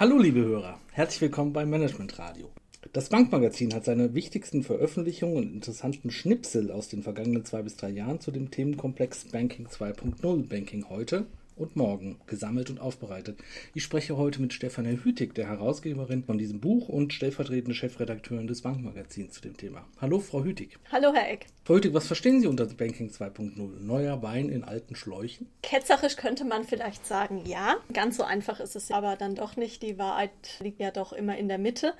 Hallo 0.00 0.16
liebe 0.16 0.38
Hörer, 0.38 0.78
herzlich 0.92 1.22
willkommen 1.22 1.52
beim 1.52 1.70
Management 1.70 2.20
Radio. 2.20 2.50
Das 2.92 3.08
Bankmagazin 3.08 3.74
hat 3.74 3.84
seine 3.84 4.14
wichtigsten 4.14 4.62
Veröffentlichungen 4.62 5.38
und 5.38 5.52
interessanten 5.52 6.12
Schnipsel 6.12 6.70
aus 6.70 6.86
den 6.88 7.02
vergangenen 7.02 7.44
zwei 7.44 7.62
bis 7.62 7.74
drei 7.74 7.88
Jahren 7.88 8.20
zu 8.20 8.30
dem 8.30 8.52
Themenkomplex 8.52 9.24
Banking 9.32 9.66
2.0 9.66 10.48
Banking 10.48 10.88
heute 10.88 11.26
und 11.58 11.76
morgen 11.76 12.16
gesammelt 12.26 12.70
und 12.70 12.80
aufbereitet. 12.80 13.38
Ich 13.74 13.82
spreche 13.82 14.16
heute 14.16 14.40
mit 14.40 14.52
Stefanie 14.52 14.98
Hütig, 15.02 15.34
der 15.34 15.48
Herausgeberin 15.48 16.24
von 16.24 16.38
diesem 16.38 16.60
Buch 16.60 16.88
und 16.88 17.12
stellvertretende 17.12 17.74
Chefredakteurin 17.74 18.46
des 18.46 18.62
Bankmagazins 18.62 19.34
zu 19.34 19.40
dem 19.42 19.56
Thema. 19.56 19.86
Hallo, 20.00 20.20
Frau 20.20 20.44
Hütig. 20.44 20.78
Hallo, 20.92 21.12
Herr 21.12 21.30
Eck. 21.30 21.46
Frau 21.64 21.74
Hütig, 21.74 21.92
was 21.94 22.06
verstehen 22.06 22.40
Sie 22.40 22.46
unter 22.46 22.66
Banking 22.66 23.10
2.0? 23.10 23.80
Neuer 23.80 24.22
Wein 24.22 24.48
in 24.48 24.64
alten 24.64 24.94
Schläuchen? 24.94 25.48
Ketzerisch 25.62 26.16
könnte 26.16 26.44
man 26.44 26.64
vielleicht 26.64 27.06
sagen, 27.06 27.42
ja. 27.44 27.76
Ganz 27.92 28.16
so 28.16 28.22
einfach 28.22 28.60
ist 28.60 28.76
es 28.76 28.90
aber 28.90 29.16
dann 29.16 29.34
doch 29.34 29.56
nicht. 29.56 29.82
Die 29.82 29.98
Wahrheit 29.98 30.30
liegt 30.60 30.80
ja 30.80 30.90
doch 30.90 31.12
immer 31.12 31.36
in 31.36 31.48
der 31.48 31.58
Mitte. 31.58 31.94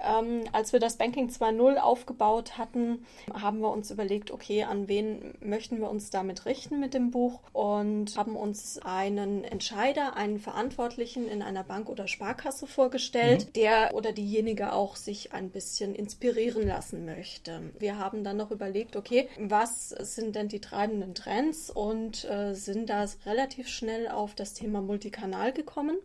Ähm, 0.00 0.44
als 0.52 0.72
wir 0.72 0.80
das 0.80 0.96
Banking 0.96 1.28
2.0 1.28 1.76
aufgebaut 1.76 2.58
hatten, 2.58 3.04
haben 3.32 3.60
wir 3.60 3.70
uns 3.70 3.90
überlegt, 3.90 4.30
okay, 4.30 4.64
an 4.64 4.88
wen 4.88 5.34
möchten 5.40 5.78
wir 5.78 5.90
uns 5.90 6.10
damit 6.10 6.46
richten 6.46 6.80
mit 6.80 6.94
dem 6.94 7.10
Buch 7.10 7.40
und 7.52 8.16
haben 8.16 8.36
uns 8.36 8.80
ein 8.82 9.01
einen 9.02 9.42
Entscheider, 9.42 10.16
einen 10.16 10.38
Verantwortlichen 10.38 11.28
in 11.28 11.42
einer 11.42 11.64
Bank 11.64 11.88
oder 11.88 12.06
Sparkasse 12.06 12.68
vorgestellt, 12.68 13.46
mhm. 13.46 13.52
der 13.54 13.94
oder 13.94 14.12
diejenige 14.12 14.72
auch 14.72 14.94
sich 14.94 15.32
ein 15.32 15.50
bisschen 15.50 15.94
inspirieren 15.94 16.66
lassen 16.66 17.04
möchte. 17.04 17.72
Wir 17.78 17.98
haben 17.98 18.22
dann 18.22 18.36
noch 18.36 18.52
überlegt, 18.52 18.94
okay, 18.94 19.28
was 19.38 19.88
sind 19.88 20.36
denn 20.36 20.48
die 20.48 20.60
treibenden 20.60 21.14
Trends 21.14 21.68
und 21.68 22.24
äh, 22.24 22.54
sind 22.54 22.90
da 22.90 23.06
relativ 23.26 23.68
schnell 23.68 24.08
auf 24.08 24.34
das 24.34 24.54
Thema 24.54 24.80
Multikanal 24.80 25.52
gekommen 25.52 25.96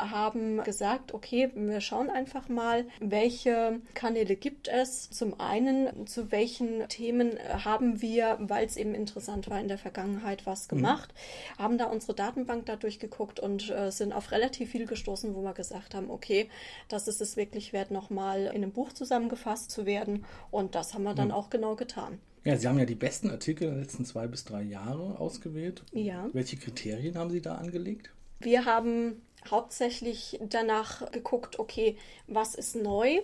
haben 0.00 0.62
gesagt, 0.64 1.12
okay, 1.14 1.50
wir 1.54 1.80
schauen 1.80 2.10
einfach 2.10 2.48
mal, 2.48 2.86
welche 3.00 3.80
Kanäle 3.94 4.36
gibt 4.36 4.68
es. 4.68 5.10
Zum 5.10 5.38
einen, 5.40 6.06
zu 6.06 6.30
welchen 6.32 6.88
Themen 6.88 7.38
haben 7.64 8.00
wir, 8.00 8.36
weil 8.40 8.66
es 8.66 8.76
eben 8.76 8.94
interessant 8.94 9.48
war 9.50 9.60
in 9.60 9.68
der 9.68 9.78
Vergangenheit, 9.78 10.46
was 10.46 10.66
mhm. 10.66 10.76
gemacht, 10.76 11.12
mhm. 11.12 11.62
haben 11.62 11.78
da 11.78 11.86
unsere 11.86 12.14
Datenbank 12.14 12.66
da 12.66 12.76
durchgeguckt 12.76 13.40
und 13.40 13.70
äh, 13.70 13.90
sind 13.90 14.12
auf 14.12 14.30
relativ 14.30 14.70
viel 14.70 14.86
gestoßen, 14.86 15.34
wo 15.34 15.42
wir 15.42 15.54
gesagt 15.54 15.94
haben, 15.94 16.10
okay, 16.10 16.48
das 16.88 17.08
ist 17.08 17.20
es 17.20 17.36
wirklich 17.36 17.72
wert, 17.72 17.90
nochmal 17.90 18.46
in 18.46 18.62
einem 18.62 18.72
Buch 18.72 18.92
zusammengefasst 18.92 19.70
zu 19.70 19.86
werden. 19.86 20.24
Und 20.50 20.74
das 20.74 20.94
haben 20.94 21.02
wir 21.02 21.14
dann 21.14 21.28
mhm. 21.28 21.34
auch 21.34 21.50
genau 21.50 21.76
getan. 21.76 22.18
Ja, 22.44 22.56
Sie 22.56 22.66
haben 22.66 22.78
ja 22.78 22.86
die 22.86 22.94
besten 22.94 23.30
Artikel 23.30 23.68
der 23.68 23.78
letzten 23.78 24.04
zwei 24.06 24.26
bis 24.26 24.44
drei 24.44 24.62
Jahre 24.62 25.18
ausgewählt. 25.18 25.82
Ja. 25.92 26.28
Welche 26.32 26.56
Kriterien 26.56 27.16
haben 27.16 27.30
Sie 27.30 27.42
da 27.42 27.56
angelegt? 27.56 28.10
Wir 28.40 28.64
haben 28.64 29.22
hauptsächlich 29.50 30.38
danach 30.42 31.10
geguckt, 31.12 31.58
okay, 31.58 31.96
was 32.26 32.54
ist 32.54 32.74
neu? 32.74 33.20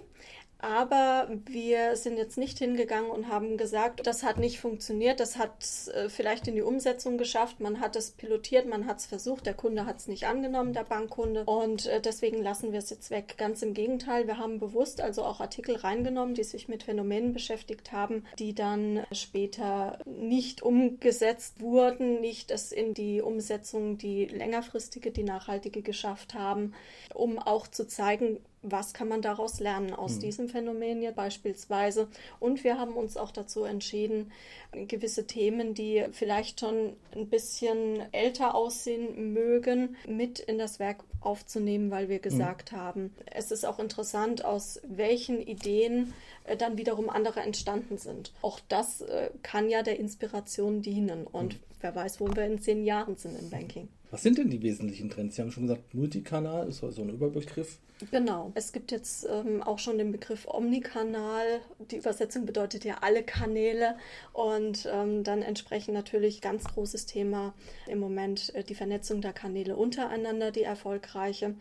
Aber 0.59 1.29
wir 1.45 1.97
sind 1.97 2.17
jetzt 2.17 2.39
nicht 2.39 2.59
hingegangen 2.59 3.11
und 3.11 3.29
haben 3.29 3.59
gesagt, 3.59 4.07
das 4.07 4.23
hat 4.23 4.39
nicht 4.39 4.59
funktioniert, 4.59 5.21
das 5.21 5.37
hat 5.37 5.51
äh, 5.95 6.09
vielleicht 6.09 6.48
in 6.48 6.55
die 6.55 6.63
Umsetzung 6.63 7.19
geschafft, 7.19 7.61
man 7.61 7.79
hat 7.81 7.95
es 7.95 8.13
pilotiert, 8.13 8.67
man 8.67 8.87
hat 8.87 8.98
es 8.98 9.07
versucht, 9.07 9.45
der 9.45 9.55
Kunde 9.55 9.85
hat 9.85 9.98
es 9.98 10.09
nicht 10.09 10.27
angenommen, 10.27 10.73
der 10.73 10.85
Bankkunde. 10.85 11.45
Und 11.45 11.87
äh, 11.87 12.01
deswegen 12.01 12.43
lassen 12.43 12.73
wir 12.73 12.79
es 12.79 12.91
jetzt 12.91 13.11
weg. 13.11 13.35
Ganz 13.37 13.63
im 13.63 13.75
Gegenteil, 13.75 14.27
wir 14.27 14.39
haben 14.39 14.59
bewusst 14.59 15.01
also 15.01 15.25
auch 15.25 15.41
Artikel 15.41 15.77
reingenommen, 15.77 16.35
die 16.35 16.45
sich 16.45 16.69
mit 16.69 16.85
Phänomenen 16.85 17.35
beschäftigt 17.35 17.92
haben, 17.92 18.25
die 18.39 18.55
dann 18.55 19.05
später 19.13 19.98
nicht 20.07 20.63
umgesetzt 20.63 21.61
wurden, 21.61 22.20
nicht 22.20 22.51
es 22.51 22.73
in 22.73 22.95
die 22.95 23.20
Umsetzung, 23.20 23.98
die 23.98 24.25
längerfristige, 24.25 25.11
die 25.11 25.25
nachhaltige 25.25 25.83
geschafft 25.83 26.33
haben, 26.35 26.73
um 27.14 27.39
auch 27.39 27.67
zu 27.67 27.86
zeigen, 27.86 28.41
was 28.71 28.93
kann 28.93 29.09
man 29.09 29.23
daraus 29.23 29.61
lernen 29.61 29.95
aus 29.95 30.15
hm. 30.15 30.21
diesem 30.21 30.49
Phänomen 30.49 31.01
hier 31.01 31.13
beispielsweise. 31.13 32.09
Und 32.41 32.65
wir 32.65 32.79
haben 32.79 32.95
uns 32.95 33.17
auch 33.17 33.31
dazu 33.31 33.65
entschieden, 33.65 34.33
gewisse 34.73 35.27
Themen, 35.27 35.75
die 35.75 36.05
vielleicht 36.13 36.61
schon 36.61 36.95
ein 37.15 37.29
bisschen 37.29 38.03
älter 38.13 38.55
aussehen 38.55 39.33
mögen, 39.33 39.97
mit 40.07 40.39
in 40.41 40.59
das 40.59 40.79
Werk 40.79 41.05
aufzunehmen, 41.21 41.91
weil 41.91 42.09
wir 42.09 42.17
hm. 42.17 42.23
gesagt 42.23 42.73
hm. 42.73 42.79
haben, 42.79 43.15
es 43.33 43.51
ist 43.51 43.65
auch 43.65 43.79
interessant, 43.79 44.45
aus 44.45 44.81
welchen 44.87 45.41
Ideen 45.41 46.13
äh, 46.45 46.57
dann 46.57 46.77
wiederum 46.77 47.09
andere 47.09 47.41
entstanden 47.41 47.98
sind. 47.98 48.33
Auch 48.43 48.61
das 48.69 49.01
äh, 49.01 49.31
kann 49.43 49.69
ja 49.69 49.83
der 49.83 49.98
Inspiration 49.98 50.83
dienen. 50.83 51.27
Und 51.27 51.55
hm. 51.55 51.61
wer 51.81 51.95
weiß, 51.95 52.21
wo 52.21 52.29
wir 52.35 52.45
in 52.45 52.61
zehn 52.61 52.85
Jahren 52.85 53.17
sind 53.17 53.39
im 53.39 53.51
Banking. 53.51 53.89
Was 54.11 54.22
sind 54.22 54.39
denn 54.39 54.50
die 54.50 54.62
wesentlichen 54.62 55.11
Trends? 55.11 55.36
Sie 55.36 55.42
haben 55.42 55.50
schon 55.50 55.67
gesagt, 55.67 55.94
Multikanal 55.94 56.68
ist 56.68 56.78
so 56.78 57.02
ein 57.02 57.11
Überbegriff. 57.11 57.78
Genau. 58.11 58.52
Es 58.55 58.72
gibt 58.72 58.92
jetzt 58.92 59.27
ähm, 59.28 59.62
auch 59.62 59.78
schon 59.78 59.98
den 59.98 60.12
Begriff 60.12 60.46
Omnikanal. 60.46 61.61
Die 61.90 61.96
Übersetzung 61.96 62.46
bedeutet 62.46 62.84
ja 62.84 62.98
alle 63.00 63.22
Kanäle. 63.22 63.96
Und 64.33 64.89
ähm, 64.92 65.24
dann 65.24 65.42
entsprechend 65.42 65.94
natürlich 65.94 66.40
ganz 66.40 66.64
großes 66.64 67.06
Thema 67.06 67.55
im 67.86 67.98
Moment 67.98 68.55
äh, 68.55 68.62
die 68.62 68.74
Vernetzung 68.74 69.22
der 69.22 69.33
Kanäle 69.33 69.77
untereinander, 69.77 70.50
die 70.50 70.62
erfolgreiche. 70.62 71.55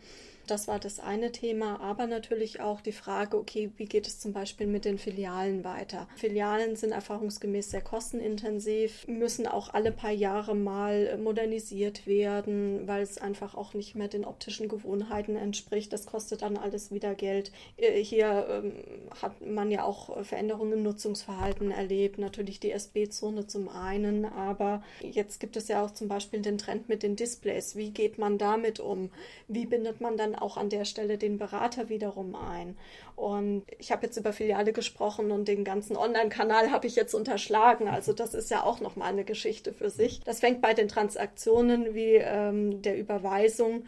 Das 0.47 0.67
war 0.67 0.79
das 0.79 0.99
eine 0.99 1.31
Thema, 1.31 1.79
aber 1.81 2.05
natürlich 2.05 2.59
auch 2.59 2.81
die 2.81 2.91
Frage, 2.91 3.37
okay, 3.37 3.71
wie 3.77 3.85
geht 3.85 4.05
es 4.05 4.19
zum 4.19 4.31
Beispiel 4.31 4.67
mit 4.67 4.85
den 4.85 4.99
Filialen 4.99 5.63
weiter? 5.63 6.07
Filialen 6.17 6.75
sind 6.75 6.91
erfahrungsgemäß 6.91 7.71
sehr 7.71 7.81
kostenintensiv, 7.81 9.07
müssen 9.07 9.47
auch 9.47 9.73
alle 9.73 9.91
paar 9.91 10.11
Jahre 10.11 10.55
mal 10.55 11.17
modernisiert 11.17 12.05
werden, 12.05 12.87
weil 12.87 13.01
es 13.01 13.17
einfach 13.17 13.55
auch 13.55 13.73
nicht 13.73 13.95
mehr 13.95 14.07
den 14.07 14.23
optischen 14.23 14.67
Gewohnheiten 14.67 15.35
entspricht. 15.35 15.91
Das 15.91 16.05
kostet 16.05 16.43
dann 16.43 16.57
alles 16.57 16.91
wieder 16.91 17.15
Geld. 17.15 17.51
Äh, 17.77 18.03
hier 18.03 18.45
ähm, 18.49 18.73
hat 19.21 19.45
man 19.45 19.71
ja 19.71 19.83
auch 19.83 20.23
Veränderungen 20.23 20.73
im 20.73 20.83
Nutzungsverhalten 20.83 21.71
erlebt. 21.71 22.19
Natürlich 22.19 22.59
die 22.59 22.71
SB-Zone 22.71 23.47
zum 23.47 23.67
einen, 23.67 24.25
aber 24.25 24.83
jetzt 25.01 25.39
gibt 25.39 25.57
es 25.57 25.67
ja 25.69 25.83
auch 25.83 25.91
zum 25.91 26.07
Beispiel 26.07 26.41
den 26.41 26.59
Trend 26.59 26.87
mit 26.87 27.01
den 27.01 27.15
Displays. 27.15 27.75
Wie 27.75 27.89
geht 27.89 28.19
man 28.19 28.37
damit 28.37 28.79
um? 28.79 29.09
Wie 29.47 29.65
bindet 29.65 30.01
man 30.01 30.17
dann 30.17 30.34
auch 30.41 30.57
an 30.57 30.69
der 30.69 30.85
Stelle 30.85 31.17
den 31.17 31.37
Berater 31.37 31.89
wiederum 31.89 32.35
ein. 32.35 32.77
Und 33.15 33.63
ich 33.79 33.91
habe 33.91 34.05
jetzt 34.05 34.17
über 34.17 34.33
Filiale 34.33 34.73
gesprochen 34.73 35.31
und 35.31 35.47
den 35.47 35.63
ganzen 35.63 35.95
Online-Kanal 35.97 36.71
habe 36.71 36.87
ich 36.87 36.95
jetzt 36.95 37.13
unterschlagen. 37.13 37.87
Also 37.87 38.13
das 38.13 38.33
ist 38.33 38.51
ja 38.51 38.63
auch 38.63 38.79
nochmal 38.79 39.09
eine 39.09 39.23
Geschichte 39.23 39.73
für 39.73 39.89
sich. 39.89 40.21
Das 40.21 40.39
fängt 40.39 40.61
bei 40.61 40.73
den 40.73 40.87
Transaktionen 40.87 41.93
wie 41.93 42.15
ähm, 42.15 42.81
der 42.81 42.97
Überweisung 42.97 43.83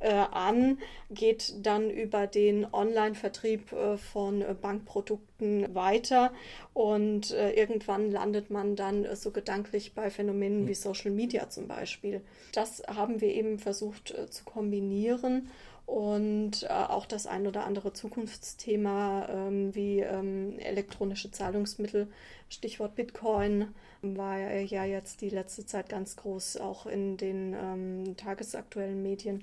äh, 0.00 0.14
an, 0.14 0.78
geht 1.10 1.66
dann 1.66 1.90
über 1.90 2.26
den 2.26 2.66
Online-Vertrieb 2.72 3.70
äh, 3.72 3.98
von 3.98 4.40
äh, 4.40 4.54
Bankprodukten 4.58 5.74
weiter 5.74 6.32
und 6.72 7.30
irgendwann 7.30 8.10
landet 8.10 8.50
man 8.50 8.76
dann 8.76 9.06
so 9.14 9.30
gedanklich 9.30 9.94
bei 9.94 10.08
Phänomenen 10.10 10.66
wie 10.66 10.74
Social 10.74 11.10
Media 11.10 11.50
zum 11.50 11.68
Beispiel. 11.68 12.22
Das 12.52 12.82
haben 12.86 13.20
wir 13.20 13.28
eben 13.28 13.58
versucht 13.58 14.14
zu 14.30 14.44
kombinieren 14.44 15.50
und 15.90 16.62
äh, 16.62 16.68
auch 16.68 17.04
das 17.04 17.26
ein 17.26 17.48
oder 17.48 17.66
andere 17.66 17.92
Zukunftsthema 17.92 19.26
ähm, 19.28 19.74
wie 19.74 19.98
ähm, 19.98 20.56
elektronische 20.60 21.32
Zahlungsmittel, 21.32 22.06
Stichwort 22.48 22.94
Bitcoin, 22.94 23.74
war 24.00 24.38
ja 24.38 24.84
jetzt 24.84 25.20
die 25.20 25.30
letzte 25.30 25.66
Zeit 25.66 25.88
ganz 25.88 26.14
groß, 26.14 26.58
auch 26.58 26.86
in 26.86 27.16
den 27.16 27.56
ähm, 27.60 28.16
tagesaktuellen 28.16 29.02
Medien. 29.02 29.42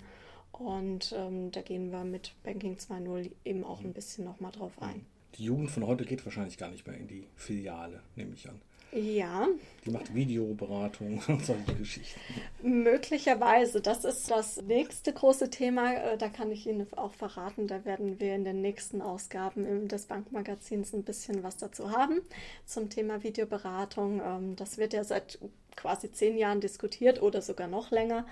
Und 0.53 1.13
ähm, 1.17 1.51
da 1.51 1.61
gehen 1.61 1.91
wir 1.91 2.05
mit 2.05 2.31
Banking 2.43 2.75
2.0 2.75 3.29
eben 3.43 3.65
auch 3.65 3.81
ein 3.81 3.91
bisschen 3.91 4.23
nochmal 4.23 4.53
drauf 4.53 4.81
ein. 4.81 5.05
Die 5.35 5.43
Jugend 5.43 5.69
von 5.69 5.85
heute 5.85 6.05
geht 6.05 6.23
wahrscheinlich 6.23 6.57
gar 6.57 6.71
nicht 6.71 6.87
mehr 6.87 6.95
in 6.95 7.09
die 7.09 7.27
Filiale, 7.35 7.99
nehme 8.15 8.33
ich 8.33 8.47
an. 8.47 8.61
Ja. 8.97 9.47
Die 9.85 9.91
macht 9.91 10.13
Videoberatung 10.13 11.21
und 11.27 11.45
solche 11.45 11.75
Geschichten. 11.75 12.19
Möglicherweise. 12.63 13.79
Das 13.79 14.03
ist 14.03 14.31
das 14.31 14.61
nächste 14.63 15.13
große 15.13 15.51
Thema. 15.51 15.93
Äh, 15.93 16.17
da 16.17 16.29
kann 16.29 16.51
ich 16.51 16.65
Ihnen 16.65 16.87
auch 16.95 17.13
verraten. 17.13 17.67
Da 17.67 17.85
werden 17.85 18.19
wir 18.19 18.33
in 18.33 18.43
den 18.43 18.61
nächsten 18.61 19.01
Ausgaben 19.01 19.87
des 19.87 20.07
Bankmagazins 20.07 20.93
ein 20.93 21.03
bisschen 21.03 21.43
was 21.43 21.57
dazu 21.57 21.91
haben 21.91 22.21
zum 22.65 22.89
Thema 22.89 23.21
Videoberatung. 23.21 24.19
Ähm, 24.19 24.55
das 24.55 24.79
wird 24.79 24.93
ja 24.93 25.03
seit 25.03 25.37
quasi 25.77 26.11
zehn 26.11 26.37
Jahren 26.37 26.59
diskutiert 26.59 27.21
oder 27.21 27.41
sogar 27.41 27.67
noch 27.67 27.91
länger. 27.91 28.25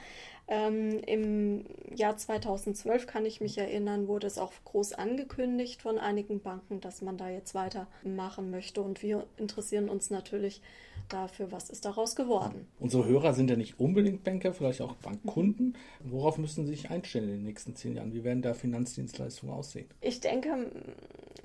Ähm, 0.48 1.00
Im 1.08 1.66
Jahr 1.96 2.18
2012 2.18 3.08
kann 3.08 3.26
ich 3.26 3.42
mich 3.42 3.58
erinnern, 3.58 4.08
wurde 4.08 4.28
es 4.28 4.38
auch 4.38 4.52
groß 4.66 4.94
angekündigt 4.94 5.82
von 5.82 5.98
einigen 5.98 6.40
Banken, 6.40 6.82
dass 6.82 7.02
man 7.02 7.18
da 7.18 7.30
jetzt 7.30 7.56
weitermachen 7.56 8.52
möchte. 8.52 8.82
Und 8.82 9.02
wir 9.02 9.26
interessieren 9.38 9.90
uns 9.90 10.12
natürlich 10.12 10.62
dafür, 11.10 11.52
was 11.52 11.70
ist 11.70 11.86
daraus 11.86 12.16
geworden. 12.16 12.68
Unsere 12.80 13.06
Hörer 13.06 13.34
sind 13.34 13.50
ja 13.50 13.56
nicht 13.56 13.80
unbedingt 13.80 14.24
Banker, 14.24 14.54
vielleicht 14.54 14.82
auch 14.82 14.96
Bankkunden. 14.96 15.76
Worauf 16.04 16.38
müssen 16.38 16.66
Sie 16.66 16.74
sich 16.74 16.92
einstellen 16.92 17.30
in 17.30 17.36
den 17.38 17.44
nächsten 17.44 17.76
zehn 17.76 17.96
Jahren? 17.96 18.14
Wie 18.14 18.24
werden 18.24 18.42
da 18.42 18.54
Finanzdienstleistungen 18.54 19.54
aussehen? 19.54 19.88
Ich 20.02 20.20
denke, 20.20 20.72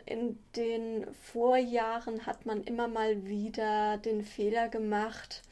in 0.05 0.39
den 0.57 1.07
Vorjahren 1.15 2.27
hat 2.27 2.45
man 2.45 2.65
immer 2.65 2.89
mal 2.89 3.27
wieder 3.27 3.97
den 3.99 4.25
Fehler 4.25 4.69
gemacht, 4.69 5.43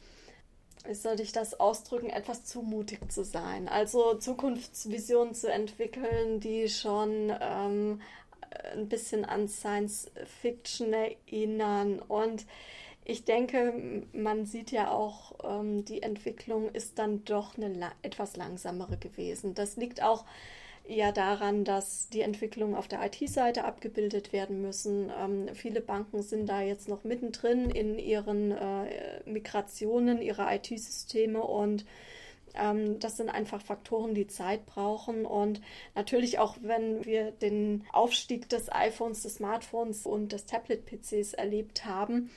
wie 0.85 0.93
soll 0.93 1.19
ich 1.19 1.31
das 1.31 1.59
ausdrücken, 1.59 2.09
etwas 2.09 2.45
zu 2.45 2.61
mutig 2.61 3.11
zu 3.11 3.23
sein. 3.23 3.67
Also 3.67 4.15
Zukunftsvisionen 4.15 5.33
zu 5.33 5.51
entwickeln, 5.51 6.39
die 6.39 6.69
schon 6.69 7.33
ähm, 7.41 8.01
ein 8.73 8.87
bisschen 8.87 9.25
an 9.25 9.47
Science 9.47 10.09
Fiction 10.41 10.93
erinnern. 10.93 11.99
Und 11.99 12.45
ich 13.03 13.25
denke, 13.25 14.05
man 14.13 14.45
sieht 14.45 14.71
ja 14.71 14.91
auch, 14.91 15.33
ähm, 15.43 15.85
die 15.85 16.01
Entwicklung 16.01 16.69
ist 16.71 16.97
dann 16.99 17.25
doch 17.25 17.57
eine 17.57 17.69
la 17.69 17.91
etwas 18.01 18.35
langsamere 18.35 18.97
gewesen. 18.97 19.53
Das 19.53 19.77
liegt 19.77 20.01
auch 20.01 20.25
ja 20.89 21.11
daran, 21.11 21.63
dass 21.63 22.09
die 22.09 22.21
Entwicklungen 22.21 22.75
auf 22.75 22.87
der 22.87 23.05
IT-Seite 23.05 23.63
abgebildet 23.63 24.33
werden 24.33 24.61
müssen. 24.61 25.11
Ähm, 25.17 25.49
viele 25.53 25.81
Banken 25.81 26.23
sind 26.23 26.47
da 26.47 26.61
jetzt 26.61 26.89
noch 26.89 27.03
mittendrin 27.03 27.69
in 27.69 27.99
ihren 27.99 28.51
äh, 28.51 29.21
Migrationen 29.25 30.21
ihrer 30.21 30.53
IT-Systeme 30.53 31.41
und 31.41 31.85
ähm, 32.55 32.99
das 32.99 33.17
sind 33.17 33.29
einfach 33.29 33.61
Faktoren, 33.61 34.15
die 34.15 34.27
Zeit 34.27 34.65
brauchen. 34.65 35.25
Und 35.25 35.61
natürlich 35.93 36.39
auch, 36.39 36.57
wenn 36.61 37.05
wir 37.05 37.31
den 37.31 37.85
Aufstieg 37.93 38.49
des 38.49 38.71
iPhones, 38.71 39.21
des 39.21 39.35
Smartphones 39.35 40.07
und 40.07 40.31
des 40.31 40.45
Tablet-PCs 40.45 41.33
erlebt 41.33 41.85
haben, 41.85 42.31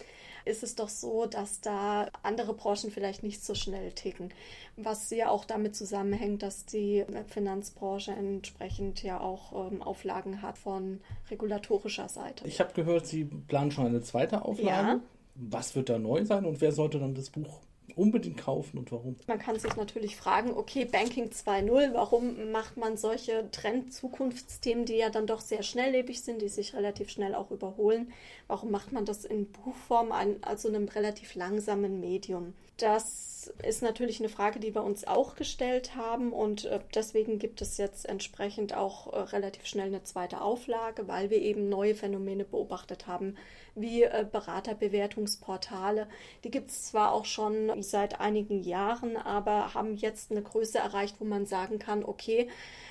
ist 0.45 0.63
es 0.63 0.75
doch 0.75 0.89
so, 0.89 1.27
dass 1.27 1.61
da 1.61 2.09
andere 2.23 2.55
Branchen 2.55 2.91
vielleicht 2.91 3.23
nicht 3.23 3.45
so 3.45 3.55
schnell 3.55 3.93
ticken. 3.93 4.33
Was 4.77 5.11
ja 5.11 5.29
auch 5.29 5.45
damit 5.45 5.77
zusammenhängt, 5.77 6.43
dass 6.43 6.65
die 6.65 7.05
Finanzbranche 7.29 8.13
entsprechend 8.13 9.03
ja 9.03 9.21
auch 9.21 9.71
ähm, 9.71 9.83
Auflagen 9.83 10.43
hat 10.43 10.59
von 10.59 11.01
regulatorischer 11.31 12.09
Seite. 12.09 12.47
Ich 12.47 12.61
habe 12.61 12.73
gehört, 12.73 13.07
Sie 13.07 13.25
planen 13.25 13.71
schon 13.71 13.87
eine 13.87 14.01
zweite 14.01 14.45
Auflage. 14.45 14.89
Ja. 14.89 15.01
Was 15.35 15.75
wird 15.75 15.89
da 15.89 15.99
neu 15.99 16.25
sein 16.25 16.45
und 16.45 16.61
wer 16.61 16.73
sollte 16.73 16.99
dann 16.99 17.15
das 17.15 17.31
Buch 17.31 17.61
unbedingt 17.97 18.39
kaufen 18.39 18.79
und 18.79 18.93
warum? 18.93 19.17
Man 19.27 19.39
kann 19.39 19.59
sich 19.59 19.77
natürlich 19.77 20.17
fragen, 20.17 20.53
okay, 20.53 20.85
Banking 20.85 21.27
2.0, 21.27 21.95
warum 21.95 22.51
macht 22.51 22.77
man 22.77 22.97
solche 22.97 23.51
Trend-Zukunftsthemen, 23.51 24.85
die 24.85 24.97
ja 24.97 25.11
dann 25.11 25.27
doch 25.27 25.41
sehr 25.41 25.63
schnelllebig 25.63 26.23
sind, 26.23 26.43
die 26.43 26.49
sich 26.49 26.75
relativ 26.75 27.11
schnell 27.11 27.35
auch 27.35 27.51
überholen, 27.51 28.13
warum 28.47 28.71
macht 28.71 28.93
man 28.93 29.05
das 29.05 29.25
in 29.25 29.47
Buchform, 29.47 30.13
also 30.43 30.69
einem 30.69 30.89
relativ 30.89 31.35
langsamen 31.35 32.01
Medium? 32.01 32.55
Das 32.83 33.53
ist 33.63 33.81
natürlich 33.81 34.19
eine 34.19 34.29
Frage, 34.29 34.59
die 34.59 34.75
wir 34.75 34.83
uns 34.83 35.07
auch 35.07 35.37
gestellt 35.37 35.95
haben 35.95 36.33
und 36.33 36.65
äh, 36.65 36.81
deswegen 36.95 37.39
gibt 37.39 37.63
es 37.63 37.77
jetzt 37.77 38.09
entsprechend 38.09 38.77
auch 38.77 39.13
äh, 39.13 39.19
relativ 39.19 39.67
schnell 39.67 39.87
eine 39.87 40.03
zweite 40.03 40.41
Auflage, 40.41 41.07
weil 41.07 41.31
wir 41.31 41.41
eben 41.41 41.69
neue 41.69 41.95
Phänomene 41.95 42.45
beobachtet 42.45 43.07
haben, 43.07 43.37
wie 43.77 44.03
äh, 44.03 44.27
Beraterbewertungsportale. 44.31 46.09
Die 46.43 46.51
gibt 46.51 46.71
es 46.71 46.87
zwar 46.87 47.13
auch 47.13 47.25
schon 47.25 47.83
seit 47.83 48.21
einigen 48.21 48.63
Jahren, 48.63 49.17
aber 49.17 49.75
haben 49.75 49.97
jetzt 49.97 50.33
eine 50.33 50.43
Größe 50.43 50.79
erreicht, 50.79 51.17
wo 51.21 51.25
man 51.25 51.47
sagen 51.47 51.79
kann, 51.79 52.05
okay, 52.05 52.49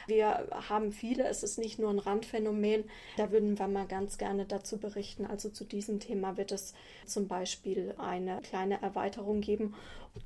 wir 0.08 0.48
haben 0.68 0.92
viele, 0.92 1.28
es 1.28 1.44
ist 1.44 1.60
nicht 1.60 1.80
nur 1.80 1.90
ein 1.90 2.00
Randphänomen. 2.00 2.86
Da 3.18 3.32
würden 3.32 3.58
wir 3.60 3.68
mal 3.68 3.86
ganz 3.86 4.18
gerne 4.18 4.46
dazu 4.46 4.78
berichten. 4.78 5.26
Also 5.26 5.50
zu 5.50 5.64
diesem 5.64 6.00
Thema 6.00 6.38
wird 6.38 6.52
es 6.52 6.74
zum 7.06 7.28
Beispiel 7.28 7.94
eine 7.98 8.42
kleine 8.42 8.82
Erweiterung 8.82 9.42
geben. 9.42 9.76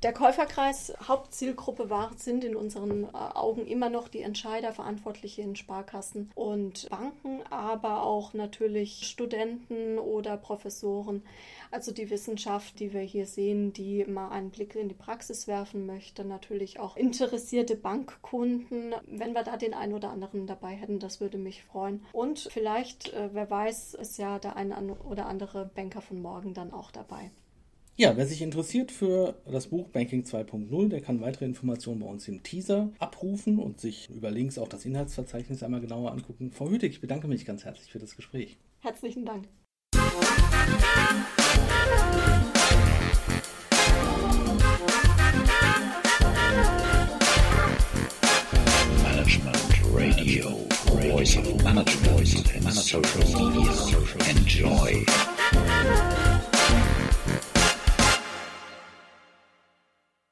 Der 0.02 0.12
Käuferkreis, 0.12 0.92
Hauptzielgruppe 1.06 1.88
war, 1.88 2.10
sind 2.16 2.42
in 2.42 2.56
unseren 2.56 3.04
äh, 3.04 3.08
Augen 3.16 3.66
immer 3.66 3.88
noch 3.88 4.08
die 4.08 4.20
Entscheider, 4.20 4.72
Verantwortliche 4.72 5.42
in 5.42 5.54
Sparkassen 5.54 6.30
und 6.34 6.88
Banken, 6.90 7.40
aber 7.50 8.02
auch 8.02 8.34
natürlich 8.34 9.06
Studenten 9.06 9.98
oder 9.98 10.36
Professoren. 10.36 11.22
Also 11.70 11.92
die 11.92 12.10
Wissenschaft, 12.10 12.80
die 12.80 12.92
wir 12.92 13.00
hier 13.00 13.26
sehen, 13.26 13.72
die 13.72 14.04
mal 14.04 14.30
einen 14.30 14.50
Blick 14.50 14.74
in 14.74 14.88
die 14.88 14.94
Praxis 14.94 15.46
werfen 15.46 15.86
möchte, 15.86 16.24
natürlich 16.24 16.80
auch 16.80 16.96
interessierte 16.96 17.76
Bankkunden. 17.76 18.92
Wenn 19.06 19.34
wir 19.34 19.44
da 19.44 19.56
den 19.56 19.72
einen 19.72 19.94
oder 19.94 20.10
anderen 20.10 20.48
dabei 20.48 20.74
hätten, 20.74 20.98
das 20.98 21.20
würde 21.20 21.38
mich 21.38 21.62
freuen. 21.62 22.04
Und 22.12 22.40
vielleicht, 22.50 23.12
äh, 23.14 23.30
wer 23.32 23.48
weiß, 23.48 23.94
ist 23.94 24.18
ja 24.18 24.40
der 24.40 24.56
eine 24.56 24.76
oder 25.04 25.26
andere 25.26 25.70
Banker 25.74 26.00
von 26.00 26.20
morgen 26.20 26.54
dann 26.54 26.72
auch 26.72 26.90
dabei. 26.90 27.30
Ja, 27.98 28.14
wer 28.14 28.26
sich 28.26 28.42
interessiert 28.42 28.92
für 28.92 29.36
das 29.50 29.68
Buch 29.68 29.88
Banking 29.88 30.22
2.0, 30.24 30.90
der 30.90 31.00
kann 31.00 31.22
weitere 31.22 31.46
Informationen 31.46 32.00
bei 32.00 32.06
uns 32.06 32.28
im 32.28 32.42
Teaser 32.42 32.90
abrufen 32.98 33.58
und 33.58 33.80
sich 33.80 34.10
über 34.10 34.30
Links 34.30 34.58
auch 34.58 34.68
das 34.68 34.84
Inhaltsverzeichnis 34.84 35.62
einmal 35.62 35.80
genauer 35.80 36.12
angucken. 36.12 36.50
Frau 36.52 36.68
Hütig, 36.68 36.92
ich 36.92 37.00
bedanke 37.00 37.26
mich 37.26 37.46
ganz 37.46 37.64
herzlich 37.64 37.90
für 37.90 37.98
das 37.98 38.14
Gespräch. 38.14 38.58
Herzlichen 38.80 39.24
Dank. 39.24 39.48
Management 49.02 49.80
Radio, 49.94 50.50
Voice 50.84 51.38
of 51.38 51.64
Management 51.64 52.56
and 52.56 52.74
Social 52.74 53.00
Media. 53.24 53.72
Enjoy. 54.28 55.06